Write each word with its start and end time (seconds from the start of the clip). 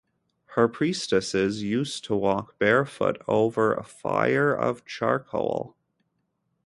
Her 0.55 0.67
priestesses 0.67 1.61
used 1.61 2.03
to 2.05 2.15
walk 2.15 2.57
barefoot 2.57 3.21
over 3.27 3.75
a 3.75 3.83
fire 3.83 4.51
of 4.51 4.83
charcoal. 4.83 5.75